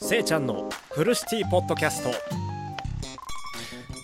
[0.00, 2.57] せいちゃんのフルシティポッドキャスト。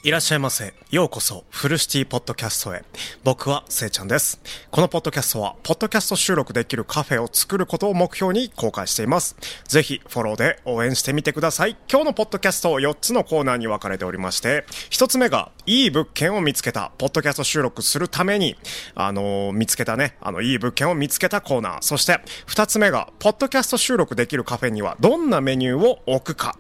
[0.05, 0.75] いらっしゃいませ。
[0.91, 2.85] ようこそ、フルシティポッドキャストへ。
[3.23, 4.39] 僕は、せいちゃんです。
[4.71, 9.35] このポッドキャストは、ポッドキャスト収録できるカフェを作ることを目標に公開しています。
[9.67, 11.79] ぜひ、フォローで応援してみてください。
[11.91, 18.59] 今日のポッドキャスト4つのコーナーに分かれておりまして、1つ目が、いい物件を見つけた、ポッドキャスト収録するために、
[18.95, 21.79] あのー見つけたね、あの、いい物件を見つけたコーナー。
[21.81, 26.59] そして、2つ目が、ポッドキャスト収録できるカフェには、どんなメニューを置くか。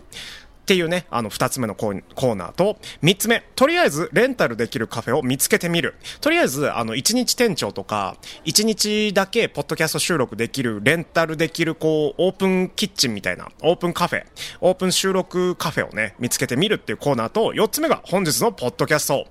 [0.64, 5.95] っていうね、あの、二つ目のコーナーと、三つ目、とりあえず、レンタルできるカフェを見つけてみる。
[6.23, 14.25] とりあえず、あの、一日店長とか、一日だけ、ポッドキャスト収録できる、レンタルできる、こう、オープンキッチンみたいな、オープンカフェ、
[14.63, 19.26] オープン収録カフェをね、見つけてみるっていうコーナーと、四つ目が、本日のポッドキャスト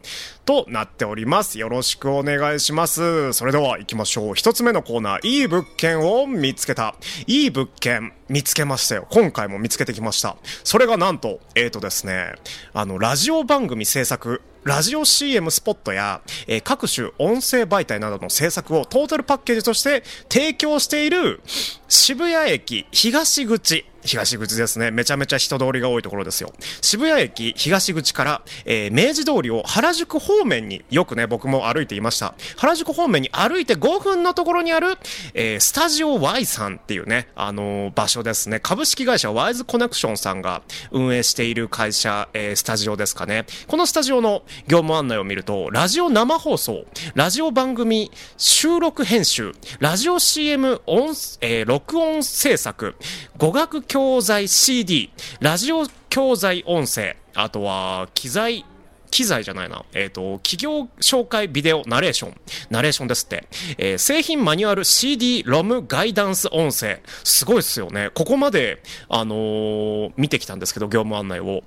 [0.46, 1.58] となっております。
[1.58, 3.34] よろしくお願いします。
[3.34, 4.36] それでは、行きましょう。
[4.36, 6.94] 一つ目のコーナー、いい物件を見つけた。
[7.26, 9.08] いい物件、見つけましたよ。
[9.10, 10.38] 今回も見つけてきました。
[10.64, 12.34] それがなんと、えーとですね、
[12.74, 21.42] あの、ラジオ番組制作、ラジオ CM スポットや、えー各種音声媒体などの制作をトータルパッケージとして提供している
[21.90, 23.86] 渋谷駅東口。
[24.06, 24.92] 東口ですね。
[24.92, 26.52] めちゃめちゃ人通りが多いところですよ。
[26.82, 32.34] 渋谷駅東口から、えー明治通りを原宿方面によくね、僕も歩いていました。
[32.58, 34.98] 原宿方面に歩いて5分のところにある、
[35.34, 38.60] えースタジオ Y さんっていうね、あのー場所ですね。
[38.60, 43.46] 株式会社ワイズコネクションさんが運営している会社、えースタジオですかね。
[43.68, 51.10] このスタジオの業務案内を見ると、ラジオ生放送、ラジオ番組収録編集、ラジオ CM 音、
[51.42, 52.96] えー録音制作、
[53.38, 58.66] 語学教材 CD、ラジオ教材音声、あとは機材、
[59.14, 59.86] 機材じゃないな。
[59.94, 62.36] えっ、と、企業紹介ビデオナレーション。
[62.72, 63.48] ナレーションですって。
[63.78, 67.00] えー製品マニュアル CD、ロム、ガイダンス音声。
[67.24, 68.10] すごいですよね。
[68.16, 71.62] ここまで、あのー見てきたんですけど、業務案内を。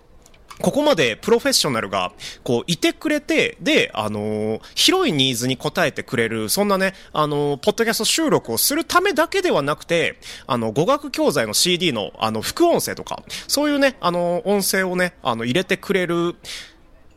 [0.61, 2.13] ここまでプロフェッショナルが、
[2.43, 16.37] こう、いてくれて、で、あのー広いニーズに応えてくれる、そんなね、あのーポッドキャスト収録をするためだけではなくて、あの、語学教材の CD の、あの、副音声とか、そういうね、あのー音声をね、あの、入れてくれる、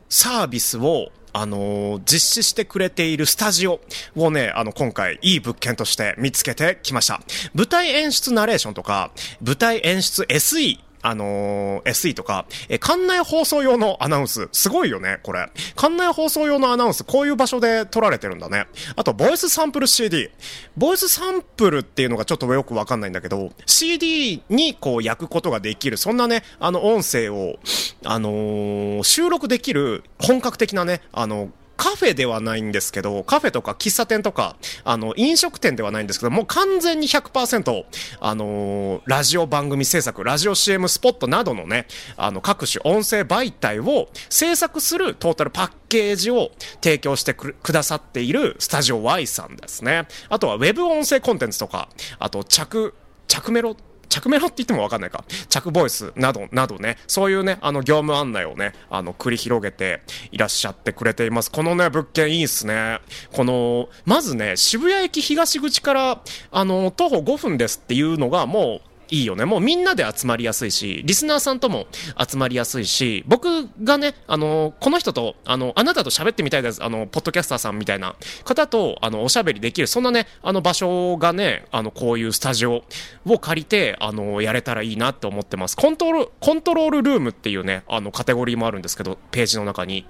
[0.09, 3.79] サービスを、あの実施してくれているスタジオ
[4.15, 7.21] をね、あの、今回、いい物件として見つけてきました。
[7.53, 9.11] 舞台演出ナレーションとか、
[9.41, 14.49] 舞台演出 SE、あのー SE とか、え館内放送用のアナウンス。
[14.51, 15.49] すごいよね、これ。
[15.75, 18.67] 館内放送用のアナウンス、こういう場所で撮られてるんだね。
[18.95, 20.29] あと、ボイスサンプル CD。
[20.77, 27.57] ボイスサンプルっていうのがちょっとよくわかんないんだけど、CD にこう焼くことができる、そんなね、あの音声を、
[28.05, 31.49] あのー収録できる本格的なね、あの、
[31.79, 37.85] カフェではないんですけど、カフェとか喫茶店とか、あの、飲食店ではないんですけど、もう完全に100%、
[38.19, 46.51] あのーラジオ番組制作、ラジオ CM スポットなどのね、あの、各種音声媒体を制作するトータルパッケージを
[46.81, 50.05] 提供してくださっているスタジオ Y さんですね。
[50.27, 51.87] あとは Web 音声コンテンツとか、
[52.19, 52.93] あと着、
[53.29, 53.77] 着メロ
[54.09, 55.23] 着メロって言ってもわかんないか。
[55.47, 61.51] 着ボイスなど、などね、そういうね、あの、業務案内をね、あの、繰り広げていらっしゃってくれています。
[61.51, 62.99] このね、物件いいっすね。
[63.31, 66.21] この、まずね、渋谷駅東口から、
[66.51, 69.45] あの、徒歩5分ですっていうのがもう、いいよね。
[69.45, 71.87] もうみんなで集まりやすいし、リスナーさんとも
[72.17, 76.83] 集まりやすいし、僕がね、あの、この人と、あの、あなたと喋ってみたいです。
[76.83, 82.83] あの、ポッドキャスターさんみたいな方と、あの、おしゃべりできる、そんなね、あの場所がね、あの、こういうスタジオ
[83.25, 85.75] を借りて、あの、やれたらいいなって思ってます。
[85.75, 90.05] コントロール、コントロールルームっていうね、あの、カテゴリーもあるんですけど、ページの中に。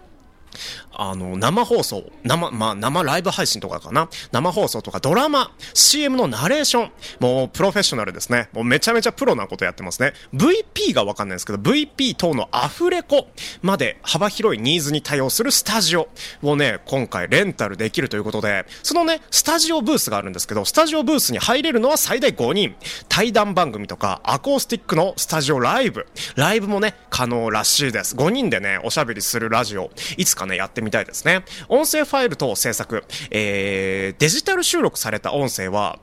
[0.92, 4.10] あの、生放送、生、まあ、生ライブ配信とかかな？
[4.32, 6.92] 生放送とかドラマ、CM のナレーション。
[7.20, 8.50] もうプロフェッショナルですね。
[8.54, 10.14] もうめちゃめちゃプロなことやってますね。
[10.34, 13.28] VP がわかんないですけど、VP 等のアフレコ
[13.62, 16.10] まで幅広いニーズに対応するスタジオ
[16.42, 22.76] をね、今回レンタルできるということで、そのね、スタジオブースがあるんですけど、スタジオブースに入れるのは最大5人。
[23.08, 26.08] 対談番組とか、アコースティックのスタジオライブ。
[26.36, 28.16] ライブもね、可能らしいです。
[28.16, 31.44] 5人でね、おしゃべりするラジオ、いつかね、やってみたいですね。
[31.68, 36.00] 音声ファイル等制作、えー、デジタル収録された音声は、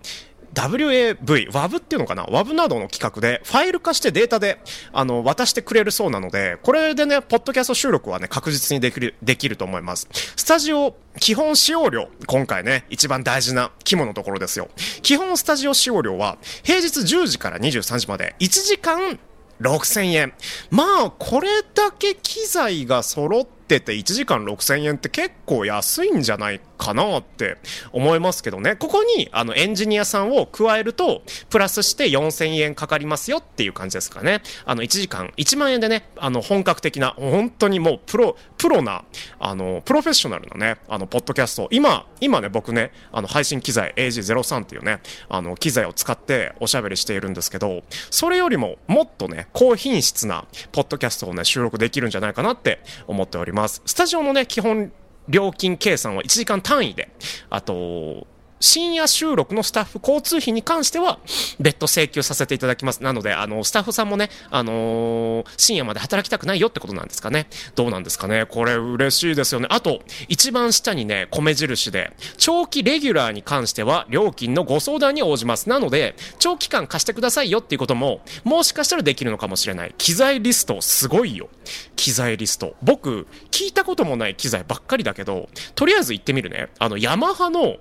[0.56, 4.59] WAV、WAV っていうのかな ?WAV などの企画で、ファイル化してデータで、
[4.93, 10.09] あの、渡してくれるそうなので、これでね、ポッドキャスト収録はね、確実にできる、できると思います。
[10.37, 14.69] スタジオ、基本使用料、今回ね、一番大事な肝のところですよ。
[15.03, 19.19] 基本スタジオ使用料は、平日10時から23時まで、1時間
[19.61, 20.33] 6000円。
[20.71, 27.58] まあ、これだけ機材が揃ってて1時間6000円って結構安いんじゃないかなって
[27.93, 28.76] 思いますけどね。
[28.76, 34.43] ここに、あの、エンジニアさんを加えると、プラスして4000円かかりますよっていう感じですかね。
[34.64, 39.05] あの、1時間1万円でね、あの、本格的な、本当にもうプロ、プロな、
[39.38, 53.82] あの、プロフェッショナルなね、あの、ポッドキャスト、今、今ね、僕ね、あの、配信機材 AG03 っていうね、あの、機材を使っておしゃべりしているんですけど、それよりももっとね、高品質なポッドキャストをね、収録できるんじゃないかなって思っております。
[53.87, 54.93] スタジオのね、基本
[55.28, 57.11] 料金計算は1時間単位で、
[57.50, 58.26] あと、
[58.58, 61.19] 深夜収録のスタッフ交通費に関しては
[61.61, 63.03] 別途請求させていただきます。
[63.03, 67.49] なので、あの、スタッフさんもね、あのー、深夜まで働きたくないよってことなんですかね。
[67.75, 68.47] どうなんですかね。
[68.47, 69.67] これ嬉しいですよね。
[69.70, 75.69] あと、一番下にね、米印で、長期レギュラーに関しては料金のご相談に応じます。
[75.69, 79.94] なので、長期間貸してくださいよっていうことも、もしかしたらできるのかもしれない。
[79.99, 81.49] 機材リスト、すごいよ。
[81.97, 82.75] 機材リスト。
[82.82, 86.69] 僕、聞いたこともない機材ばっかりだけど、とりあえず行ってみるね。
[86.79, 87.76] あの、ヤマハの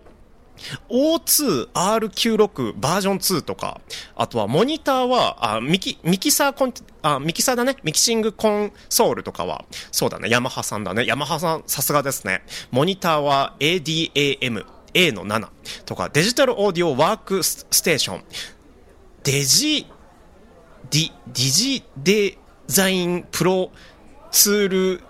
[0.89, 3.81] O2R96 バージョン2とか、
[4.15, 7.77] あとはモニターは、あミキ、ミキサーコン、あ、ミキサーだね。
[7.83, 10.29] ミキシングコンソールとかは、そうだね。
[10.29, 11.05] ヤマハさんだね。
[11.05, 12.43] ヤマハさん、さすがですね。
[12.71, 15.49] モニターは ADAM、A の7
[15.85, 18.23] とか、デジタルオーディオワークステーション、
[19.23, 19.87] デジ、
[20.89, 22.37] ディ、ディジデ
[22.67, 23.71] ザインプロ
[24.31, 24.67] ツー
[24.97, 25.01] ル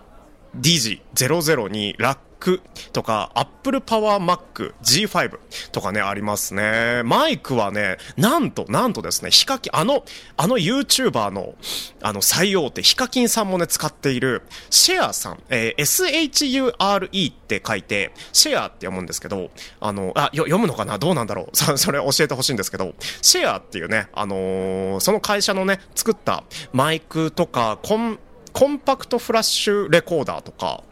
[0.56, 2.62] ディジ002ラック
[2.94, 5.40] とか、Apple Power Mac G5
[5.72, 7.02] とかね、ありますね。
[7.04, 10.06] マイクはね、なんと、なんとですね、ヒカキン、あの、
[10.38, 11.56] あの YouTuber の、
[12.04, 19.50] あの、最大手、ヒカキンさんもね、使っている、シェアさん、えー、SHURE って書いて、シェアって読むんですけど、
[19.80, 21.00] あの、あ、よ読むのかな？
[21.00, 21.58] どうなんだろう？
[21.58, 22.94] そ それ教えてほしいんですけど、
[23.24, 26.44] シェアっていうね、あのー、その会社のね、作った
[26.74, 28.20] マイクとか、コン、
[28.54, 30.84] コンパクトフラッシュレコーダーとか、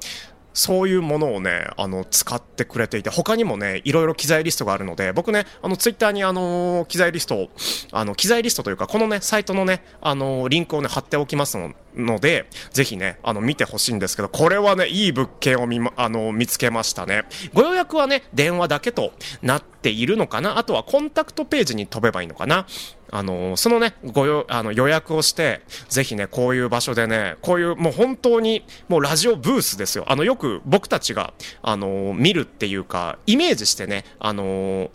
[0.53, 7.50] そういうものをね、あの、使ってくれていて、他にもね、いろいろ機材リストがあるので、僕ね、あの、ツイッターにあの、機材リストを、
[7.91, 11.57] あの、機材リストというか、このね、サイトのね、あの、リンクをね、貼っておきます
[11.95, 17.23] ので、ぜひね、あの、見てほしいんですけど、これはね、いい物件を見、ま、あの、見つけましたね。
[17.53, 20.57] ご予約はね、電話だけとなっているのかな？
[20.57, 22.67] あとはコンタクトページに飛べばいいのかな？
[23.15, 30.06] あの、そのね、ごよ、あの、予約をして、ぜひね、こういう場所でね、こういう、もう本当に、もうラジオブースですよ。
[30.07, 34.89] あの、よく僕たちが、あの、見るっていうか、イメージしてね、あの、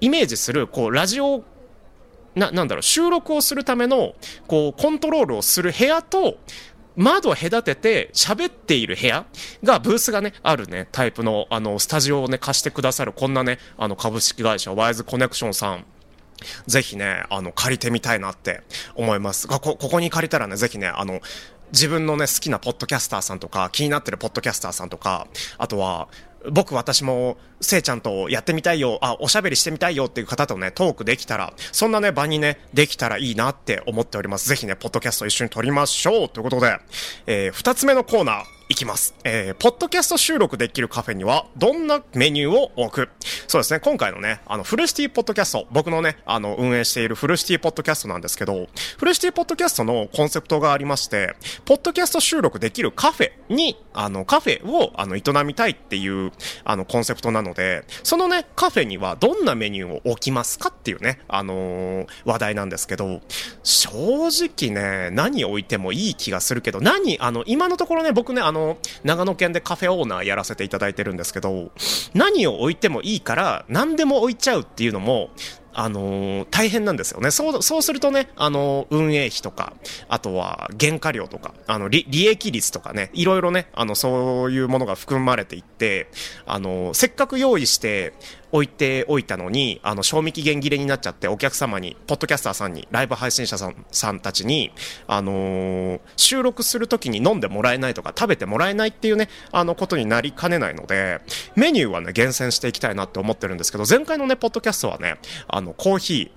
[0.00, 1.44] イメージする、こう、ラジオ
[2.34, 4.14] な、なんだろう、収録をするための、
[4.46, 6.38] こう、コントロールをする部屋と、
[6.96, 9.26] 窓を隔てて喋っている部屋
[9.62, 15.84] が、ブースがね、あるね、タイプの、あの、スタジオをね、貸してくださる、こんなね、あの、株式会社、ワイズコネクションさん、
[16.66, 18.62] ぜひね、あの、借りてみたいなって
[18.94, 19.48] 思います。
[19.48, 21.20] こ、ここに借りたらね、ぜひね、あの、
[21.72, 25.26] 自分のね、好きなポッドキャスターさんとか、気になってるポッドキャスターさんとか、
[25.58, 26.08] あとは、
[26.50, 34.48] 僕私も、せいちゃんとやってみたいよ、あ、おしゃべりしてみたいよっていう方とね、トークできたら、そんなね、場にね、できたらいいなって思っております。
[34.48, 36.78] ぜひね、ポッドキャスト一緒に撮りましょうということで、
[37.26, 39.14] えー、二つ目のコーナー、いきます。
[39.24, 43.10] えー、ポッドキャスト収録できるカフェには、どんなメニューを置く？
[43.46, 48.66] そうですね、今回のね、あの、フルシティポッドキャスト、僕のね、あの、運営しているフルシティポッドキャストなんですけど、
[48.96, 56.32] フルシティポッドキャストのコンセプトがありまして、ポッドキャスト収録できるカフェに、あの、カフェを、あの、営みたいっていう、
[56.64, 63.20] あの、コンセプトなので、そのね、カフェにはどんなメニューを置きますかっていうね、あのー、話題なんですけど、
[63.62, 71.70] 正直ね、何置いてもいい気がするけど、何、あの、今のところね、僕ね、あの、長野県でカフェオーナーやらせていただいてるんですけど、
[72.14, 75.28] 何を置いてもいいから、何でも置いちゃうっていうのも、
[75.76, 77.32] あのー、大変なんですよね。
[77.32, 79.74] そう、そうするとね、あのー、運営費とか、
[80.08, 86.06] あとは原価料とか、あの、利、利益率とかね、いろいろね、あの、そういうものが含まれていって、
[86.46, 88.14] あのー、せっかく用意して、
[88.54, 94.70] 置いておいたのに、あの、賞味期限切れになっちゃって、お客様に、ポッドキャスターさんに、ライブ配信者さん、さんたちに、
[95.08, 101.20] あのー、収録するときに飲んでもらえないとか、食べてもらえないっていうね、あの、ことになりかねないので、
[101.56, 105.16] メニューはね、厳選していきたいなって思ってるんですけど、前回のね、ポッドキャストはね、
[105.48, 106.30] あの、コーヒ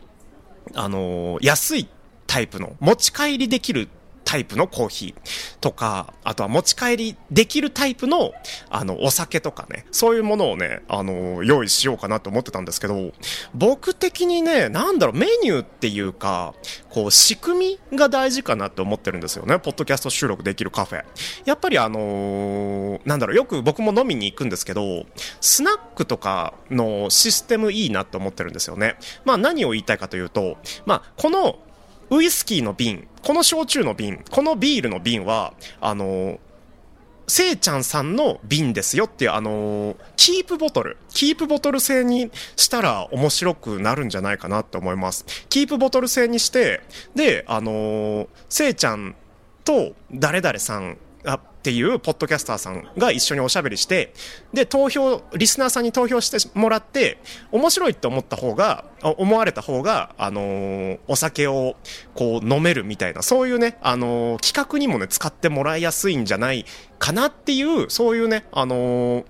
[0.74, 1.88] ー、あのー、安い
[2.26, 3.90] タイプの、持ち帰りできる
[4.28, 8.34] タイプのコーヒーとか、あとは持ち帰りできるタイプの、
[8.70, 13.14] あの、お酒とかね、そういうものをね、あの、用意しようかなと思ってたんですけど、
[13.54, 16.54] 僕的にね、なんだろう、メニューっていうか、
[16.90, 19.60] こう、仕組みが大事かなって思ってるんですよね。
[19.60, 21.06] ポッドキャスト収録できるカフェ。
[21.46, 25.06] やっぱりあのー、なんだろう、よく僕も飲みに行くんですけど、
[25.40, 28.98] スナックとかのシステムいいなって思ってるんですよね。
[29.24, 31.60] まあ何を言いたいかというと、まあこの
[32.10, 36.40] ウイスキーの瓶、この焼酎の瓶、このビールの瓶は、あの、
[37.28, 45.26] せいちゃんさんの瓶ですよっていう、あのー、キープボトル、キープボトル製にしたら面白くなるんじゃないかなって思います。
[45.50, 46.82] キープボトル製にして、
[47.16, 49.16] で、あのー、せいちゃん
[49.66, 54.14] と誰々さんあっていうポッドキャスターさんが一緒におしゃべりして、
[54.54, 57.18] で、投票、リスナーさんに投票してもらって、
[57.52, 61.76] 面白いって思った方が、思われた方が、あのー、お酒を
[62.16, 66.66] こう飲めるみたいな、そういうね、あのー、企画にもね、使ってもらいやすいんじゃない
[67.00, 69.26] かなっていう、そういうね、あのー、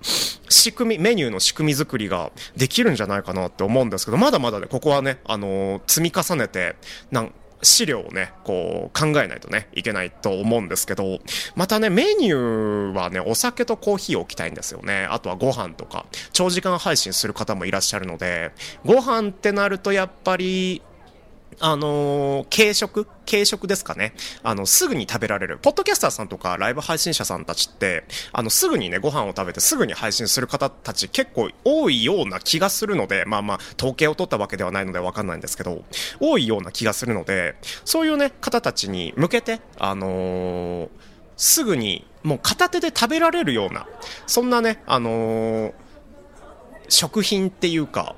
[0.48, 6.76] 仕組み、メニューの仕組み作りができるんじゃないかなって思うんですけど、まだまだね、ここはね、あの積み重ねて、
[7.10, 11.18] なん資料をね、こう考えないとね、いけないと思うんですけど、
[11.56, 15.06] またね、メニューはね、お酒とコーヒーを置きたいんですよね。
[15.10, 18.52] あとはご飯とか、長時間配信する方もいらっしゃるので、
[18.84, 20.82] ご飯ってなるとやっぱり、
[21.60, 23.06] あのー、軽食？
[23.28, 24.14] 軽食ですかね。
[24.42, 25.58] あの、すぐに食べられる。
[25.58, 35.84] ポッドキャスターさんとかライブ配信者さんたちって、あの、すぐにね、ご飯を食べてすぐに配信する方たち結構多いような気がするので、まあまあ、統計を取ったわけではないのでわかんないんですけど、
[36.20, 40.88] 多いような気がするので、そういうね、方たちに向けて、あのー、
[41.36, 43.86] すぐに、もう片手で食べられるような、
[44.26, 45.72] そんなね、あのー、
[46.88, 48.16] 食品っていうか、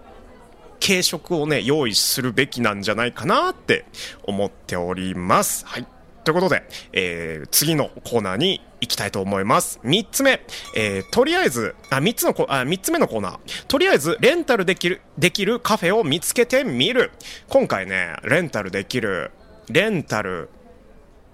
[0.84, 3.84] 軽食をね、用意するべきなんじゃないかなって
[4.25, 5.66] 思っております。
[5.66, 5.87] はい。
[6.25, 9.80] ということで、えー、次のコーナーに行きたいと思います。
[9.82, 10.44] 三つ目、
[10.76, 13.66] えー、とりあえず、あ、三つのコあ、三つ目のコーナー。
[13.66, 17.12] とりあえず、レンタルできる、できるカフェを見つけてみる。
[17.49, 19.32] 今回ね、レンタルできる、
[19.68, 20.50] レンタル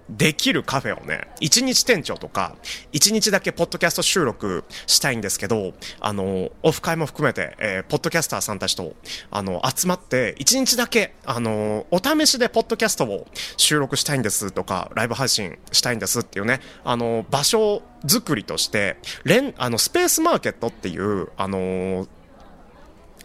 [0.09, 2.55] できるカフェをね、一日店長とか、
[2.91, 8.93] 一日だけポッドキャスト収録したいんですけど、あの、オフ会も含めて、えー、ポッドキャスターさんたちと、
[9.31, 22.07] あの、集まって、一日だけ、あの、お試しでポッドキャストを収録したいんですとか、ライブ配信したいんですっていうね、あの、場所作りとして、レン、あの、スペースマーケットっていう、あの、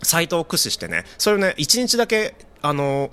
[0.02, 3.10] サイトを駆使してね、それをね、一日だけ、あの、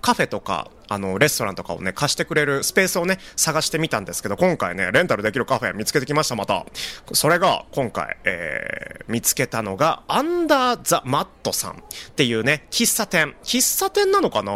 [0.00, 6.66] カフェとか、あの、レストランとかをね、貸してくれるスペースをね、探してみたんですけど、今回ね、レンタルできるカフェ見つけてきました、また。
[7.12, 11.74] それが、今回、えー、見つけたのが、アンダーザ・マットさんっ
[12.16, 13.36] ていうね、喫茶店。
[13.44, 14.52] 喫茶店なのかな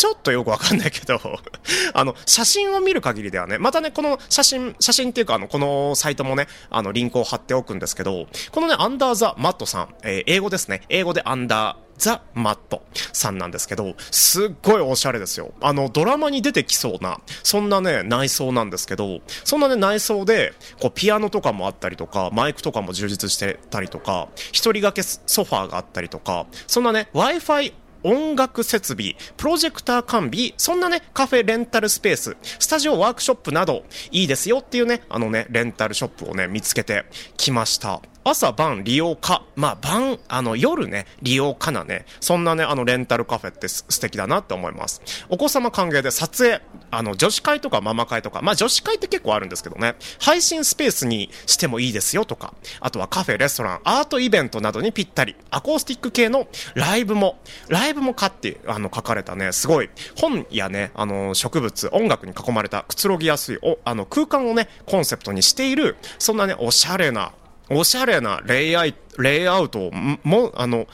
[0.00, 1.20] ちょっとよくわかんないけど
[1.92, 10.84] あの、写真を見る限りではね、またね、この写真、写真っていうか、あの、このサイトもね、あの、リンクを貼っておくんですけど、このね、アンダーザ・マットさん、えー、英語ですね。
[10.88, 15.52] 英語でアンダー、ザ・マットさんなんですけど、すっごいおしゃれですよ。
[15.60, 37.04] あの、ドラマに出てきそうな、そんなね、内装なんですけど、そんなね、内装で、こう、ピアノとかもあったりとか、マイクとかも充実してたりとか、一人掛けソファーがあったりとか、そんなね、Wi-Fi 音楽設備、プロジェクター完備、そんなね、カフェレンタルスペース、スタジオワークショップなど、いいですよっていうね、あのね、レンタルショップをね、見つけて
[37.36, 38.00] きました。
[38.22, 45.00] 朝晩利用か、まあ晩、あの夜ね、利用かなね、そんなね、あのレンタルカフェって素敵だなって思います。
[45.28, 46.60] お子様歓迎で撮影、
[46.90, 59.88] あの女子会とかママ会とか、まあ女子会って結構あるんですけどね、配信スペースにしてもいいですよとか、あとはカフェ、レストラン、アートイベントなどにぴったり、アコースティック系のライブも、ライブもかってあの書かれたね、すごい。
[60.16, 67.32] 本やね、あの植物、音楽に囲まれたくつろぎやすいおあの空間をね、コンセプトにしている、そんなね、おしゃれな
[67.70, 69.90] おしゃれなレイアイレイアウトを、
[70.24, 70.86] も、あの、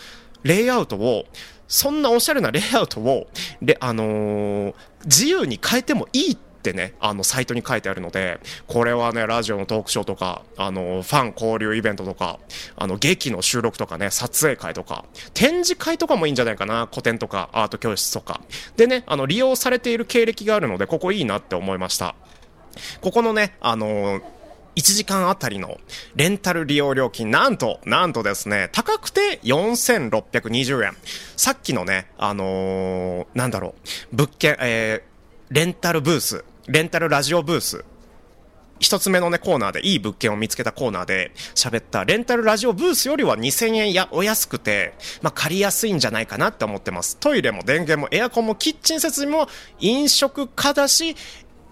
[0.42, 1.25] レイアウトを、
[1.68, 3.26] そんなおしゃれなレイアウトを、
[3.62, 12.38] で、あのー、自由に変えてもいいってね、あの、サイトに書いてあるので、これはね、ラジオのトークショーとか、あの、ファン交流イベントとか、
[12.76, 15.04] あの、劇の収録とかね、撮影会とか、
[15.35, 18.40] 展示会とかもいいんじゃないかな、古典とか、アート教室とか。
[18.76, 22.14] でね、あの、利用されている経歴があるので、ここいいなって思いました。
[23.00, 24.36] ここのね、あのー
[24.76, 25.78] 1時間あたりの
[26.14, 30.97] レンタル利用料金、なんと、なんとですね、高くて4620円。
[31.37, 33.75] さっきのね、あのー、なんだろ
[34.12, 37.85] う、物件、えー、レンタルブース、レンタルラジオブース、
[38.78, 47.16] 一つ目のね、コーナーで、いい物件を見つけたコーナーで喋ったレンタルラジオブースよりは2000円やお安くて、まあ、借りやすいんじゃないかなって思ってます。
[47.16, 51.16] トイレも電源もエアコンもキッチン設備も飲食家だし、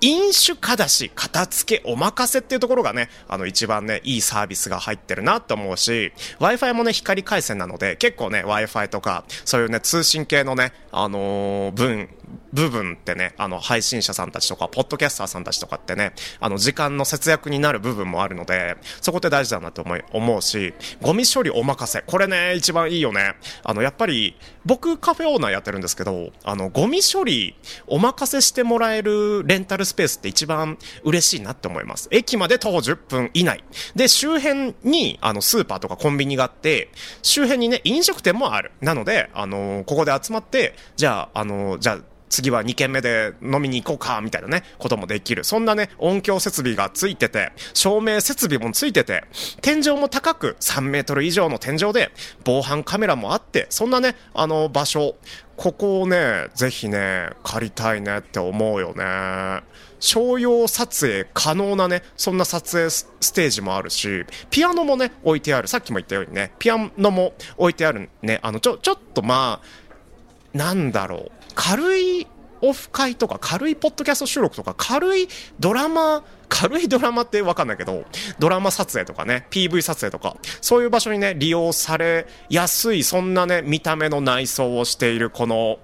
[0.04, 12.10] 飲酒かだし、片付けお任せっていうところがね、あの一番ね、いいサービスが入ってるなと思うし、Wi-Fi もね、光回線なので、結構ね、Wi-Fi とか、そういうね、通信系のね、あのー、分、
[12.54, 22.02] 部分ってね、あの、配信者さんたちとか、ポッドキャスターさんたちとかってね、あの、時間の節約になる部分もあるので、そこって大事だなと思い、思うし、ゴミ処理お任せ。
[22.02, 23.34] これね、一番いいよね。
[23.64, 27.56] あの、やっぱり、僕カフェオーナーやってるんですけど、あの、ゴミ処理
[27.88, 32.08] お任せしてもらえるレンタルスペースって一番嬉しいなって思います。
[32.12, 33.64] 駅まで徒歩10分以内。
[33.96, 36.90] で、周辺に、あの、スーパーとかコンビニがあって、
[37.22, 38.70] 周辺にね、飲食店もある。
[38.80, 45.44] なので、あの、ここで集まって、じゃあ、あの、じゃあ、次は2軒目で飲みに行こうか、みたいなね、こともできる。
[45.44, 49.22] そんなね、音響設備がついてて、照明設備もついてて、
[49.60, 52.10] 天井も高く3メートル以上の天井で、
[52.42, 55.14] 防犯カメラもあって、そんなね、あの場所、
[55.56, 59.62] ここをね、ぜひね、借りたいねって思うよね。
[60.00, 65.68] 商用撮影可能なね、そんな撮影ステージもあるし、ピアノもね、置いてある。
[65.68, 68.40] さっきも言ったようにね、ピアノも置いてあるね。
[68.42, 69.83] あの、ちょ、ちょっとまあ、
[70.54, 71.30] なんだろう。
[71.54, 72.26] 軽い
[72.62, 75.28] オフ会とか軽いポッドキャスト収録とか軽い
[75.60, 78.04] ドラマ軽いドラマってわかんないけど
[78.38, 85.78] ドラマ撮影とかね PV 撮影とかそういう場所にね利用されやすいそんなね見た目の内装をしているこの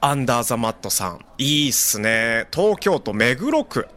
[0.00, 1.24] アンダーザマットさん。
[1.38, 2.46] いいっすね。
[2.52, 3.88] 東京都目黒区。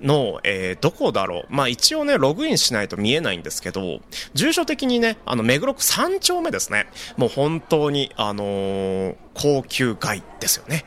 [0.00, 1.46] の、えー、どこだろう。
[1.48, 4.00] まあ一応ね、ログインしないと見えないんですけど、
[4.34, 6.86] 住所的にね、あの、目黒区3丁目ですね。
[7.16, 10.84] もう本当に、あのー、高級街ですよね。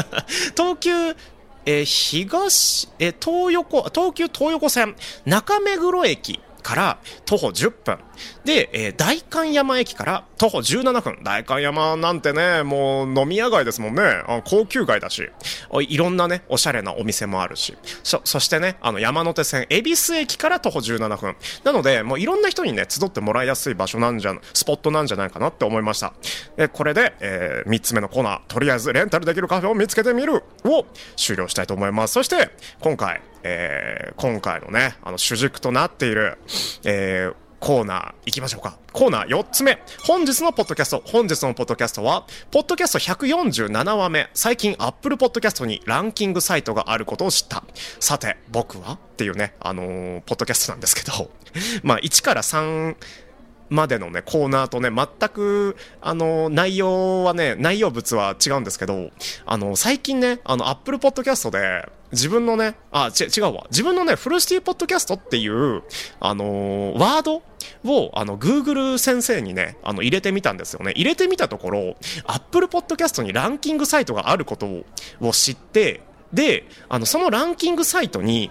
[0.56, 0.90] 東急、
[1.66, 7.98] えー、東、え、東横、東急東横線、中目黒駅から徒歩10分。
[8.44, 11.18] で、えー、代官山駅から徒歩17分。
[11.22, 14.02] 代官山なんてね、もう飲み屋街ですもんね。
[14.26, 15.28] あ高級街だし。
[15.80, 17.76] いろんなね、おしゃれなお店もあるし。
[18.02, 21.36] そ、そしてね、あの山手線、恵比寿駅から徒歩17分。
[21.64, 26.12] なので、もういろんな人にね、集ってもらいやすい場所なんじゃ、スポットなんじゃないかなって思いました。
[26.56, 30.86] で、これで、えー、3つ目のコーナー、とりあえずレンタルできるカフェを見つけてみるを
[31.16, 32.14] 終了したいと思います。
[32.14, 32.50] そして、
[32.80, 36.38] 今回、えー、今回のね、あの主軸となっている、
[36.84, 38.78] えー、コーナー行きましょうか。
[38.92, 39.82] コーナー4つ目。
[40.04, 41.02] 本日のポッドキャスト。
[41.04, 44.30] 本日のポッドキャストは、ポッドキャスト147話目。
[44.34, 47.62] 最近 Apple Podcast にランキングサイトがあることを知った。
[48.00, 48.94] さて、僕は？
[48.94, 51.30] っていうね、あのー、ポッドキャストなんですけど、
[51.84, 52.96] まあ1から3、
[53.70, 59.10] までのね、コーナーとね、全く、あの、内容はね、内容物は違うんですけど、
[59.46, 63.66] あの、最近ね、あの、アップルポッドキャストで、自分のね、あ、ち、違うわ。
[63.70, 65.82] 自分のね、フルシティポッドキャストっていう、
[66.18, 67.42] あのー、ワード
[67.84, 70.92] を、あの、Google 先生にね、あの、入れてみたんですよね。
[70.92, 74.66] 入れてみたところ、Apple Podcast にランキングサイトがあること
[75.20, 78.50] を知って、で、あの、そのランキングサイトに、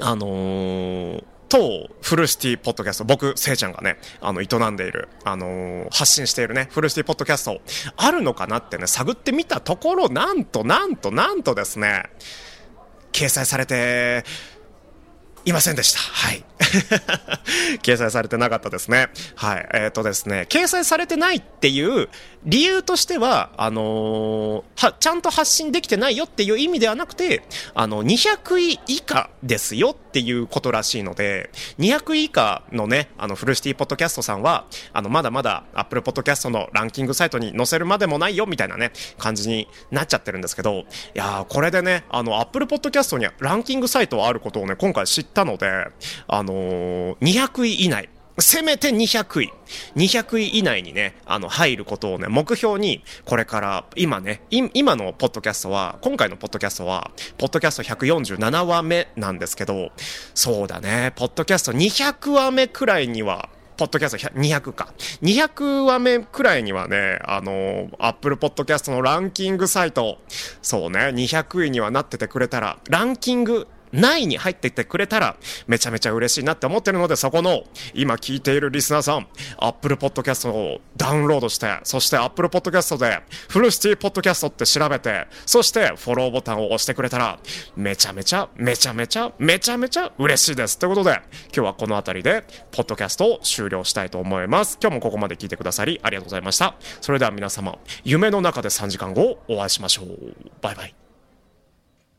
[0.00, 7.60] あのー当フルシティポッドキャスト、僕、せいちゃんがね、あの、営んでいる、あのー、発信しているね、フルシティポッドキャスト、
[7.96, 12.04] あるのかなってね、探ってみたところ、なんと、なんと、なんとですね、
[13.12, 14.24] 掲載されて
[15.46, 16.00] いませんでした。
[16.00, 16.44] はい。
[17.82, 19.08] 掲載されてなかったですね。
[19.36, 19.68] はい。
[19.72, 22.08] えっ、ー、とですね、掲載されてないっていう
[22.44, 27.42] 理由としては、あのー、は、ちゃんと発信できてないよっていう意味ではなくて、
[27.74, 45.88] あの、200位以下ですよっていうことらしいので、200位以下のね、あの、フルシティポッドキャストさんは、あの、まだまだアップルポッドキャストのランキングサイトに載せるまでもないよみたいなね、感じになっちゃってるんですけど、いや、これでね、あの、アップルポッドキャストにランキングサイトがあることをね、今回知ったので、
[46.26, 49.52] あのー、200位以内、せめて200位。
[49.96, 59.90] 200位以内にね、あの、入ることをね、目標に、これから、今ね、今のポッドキャストは、今回のポッドキャストは、ポッドキャスト147話目なんですけど、
[60.34, 64.92] そうだね、ポッドキャスト200話目くらいには、ポッドキャスト200か。
[65.22, 70.18] 200話目くらいにはね、あの、アップルポッドキャストのランキングサイト、
[70.62, 79.26] そうね、200位にはなっててくれたら、ランキング内に入ってってくれたら、めちゃめちゃ嬉しいなって思ってるので、そこの、今聞いているリスナーさん、
[79.58, 87.38] Apple Podcast をダウンロードして、そして Apple Podcast で、フルシティポッドキャストって調べて、そしてフォローボタンを押してくれたら、
[87.76, 90.78] めちゃめちゃ、めちゃめちゃ、めちゃめちゃ嬉しいです。
[90.78, 94.78] ということで、今日はこの辺りで、ポッドキャストを終了したいと思います。
[94.80, 96.74] 今日もここまで聞いてくださり、ありがとうございました。
[97.00, 100.36] それでは皆様、夢の中で3時間後、お会いしましょう。
[100.60, 101.05] バイバイ。